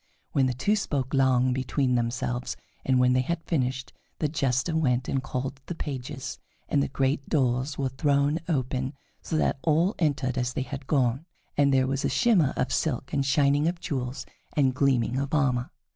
[0.33, 5.07] Then the two spoke long between themselves, and when they had finished, the Jester went
[5.07, 10.39] and called the pages, and the great doors were thrown open, so that all entered
[10.39, 14.73] as they had gone, and there was shimmer of silk and shining of jewels and
[14.73, 15.69] gleaming of armor.